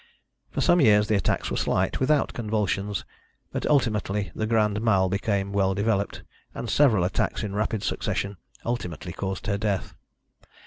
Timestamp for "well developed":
5.53-6.23